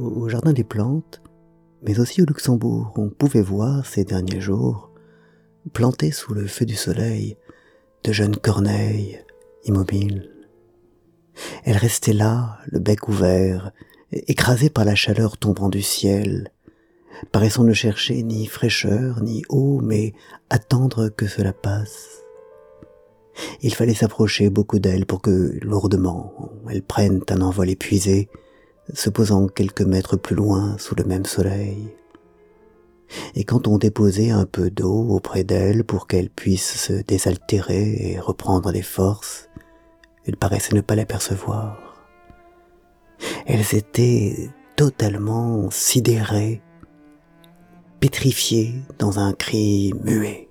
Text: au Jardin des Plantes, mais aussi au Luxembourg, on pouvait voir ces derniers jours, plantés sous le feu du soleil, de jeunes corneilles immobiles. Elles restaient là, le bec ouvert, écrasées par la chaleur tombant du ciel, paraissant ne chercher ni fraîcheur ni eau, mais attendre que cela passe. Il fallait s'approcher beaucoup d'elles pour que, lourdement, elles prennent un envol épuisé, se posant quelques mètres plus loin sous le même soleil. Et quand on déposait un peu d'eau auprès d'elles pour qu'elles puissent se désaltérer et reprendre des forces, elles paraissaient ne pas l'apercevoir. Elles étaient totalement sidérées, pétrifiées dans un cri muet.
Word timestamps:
au 0.00 0.28
Jardin 0.28 0.52
des 0.52 0.64
Plantes, 0.64 1.20
mais 1.82 2.00
aussi 2.00 2.22
au 2.22 2.26
Luxembourg, 2.26 2.92
on 2.96 3.10
pouvait 3.10 3.42
voir 3.42 3.86
ces 3.86 4.04
derniers 4.04 4.40
jours, 4.40 4.90
plantés 5.72 6.10
sous 6.10 6.34
le 6.34 6.46
feu 6.46 6.64
du 6.64 6.74
soleil, 6.74 7.36
de 8.04 8.12
jeunes 8.12 8.36
corneilles 8.36 9.20
immobiles. 9.64 10.30
Elles 11.64 11.76
restaient 11.76 12.12
là, 12.12 12.58
le 12.66 12.80
bec 12.80 13.08
ouvert, 13.08 13.72
écrasées 14.12 14.70
par 14.70 14.84
la 14.84 14.94
chaleur 14.94 15.36
tombant 15.36 15.68
du 15.68 15.82
ciel, 15.82 16.52
paraissant 17.32 17.64
ne 17.64 17.72
chercher 17.72 18.22
ni 18.22 18.46
fraîcheur 18.46 19.22
ni 19.22 19.42
eau, 19.48 19.80
mais 19.82 20.14
attendre 20.48 21.08
que 21.08 21.26
cela 21.26 21.52
passe. 21.52 22.24
Il 23.62 23.74
fallait 23.74 23.94
s'approcher 23.94 24.50
beaucoup 24.50 24.78
d'elles 24.78 25.06
pour 25.06 25.22
que, 25.22 25.58
lourdement, 25.62 26.50
elles 26.68 26.82
prennent 26.82 27.22
un 27.28 27.40
envol 27.42 27.70
épuisé, 27.70 28.28
se 28.94 29.10
posant 29.10 29.46
quelques 29.46 29.82
mètres 29.82 30.16
plus 30.16 30.36
loin 30.36 30.76
sous 30.78 30.94
le 30.94 31.04
même 31.04 31.24
soleil. 31.24 31.94
Et 33.34 33.44
quand 33.44 33.66
on 33.66 33.78
déposait 33.78 34.30
un 34.30 34.46
peu 34.46 34.70
d'eau 34.70 35.08
auprès 35.08 35.44
d'elles 35.44 35.84
pour 35.84 36.06
qu'elles 36.06 36.30
puissent 36.30 36.76
se 36.76 36.92
désaltérer 36.92 37.96
et 37.98 38.20
reprendre 38.20 38.72
des 38.72 38.82
forces, 38.82 39.48
elles 40.24 40.36
paraissaient 40.36 40.76
ne 40.76 40.80
pas 40.80 40.94
l'apercevoir. 40.94 42.06
Elles 43.46 43.74
étaient 43.74 44.50
totalement 44.76 45.70
sidérées, 45.70 46.62
pétrifiées 47.98 48.74
dans 48.98 49.18
un 49.18 49.32
cri 49.32 49.92
muet. 50.04 50.49